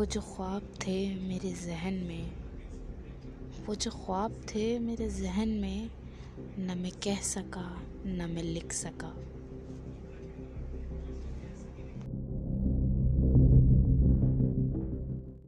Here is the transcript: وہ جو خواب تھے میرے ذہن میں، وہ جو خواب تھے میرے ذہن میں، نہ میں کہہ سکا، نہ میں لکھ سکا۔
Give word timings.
وہ 0.00 0.04
جو 0.04 0.20
خواب 0.20 0.62
تھے 0.78 1.14
میرے 1.22 1.52
ذہن 1.64 1.94
میں، 1.94 2.30
وہ 3.66 3.74
جو 3.74 3.90
خواب 3.90 4.32
تھے 4.46 4.78
میرے 4.78 5.08
ذہن 5.08 5.48
میں، 5.48 5.88
نہ 6.58 6.72
میں 6.74 6.90
کہہ 7.00 7.22
سکا، 7.22 7.74
نہ 8.04 8.26
میں 8.26 8.42
لکھ 8.42 8.74
سکا۔ 8.74 9.12